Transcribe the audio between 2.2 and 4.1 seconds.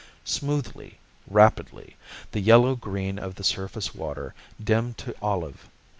the yellow green of the surface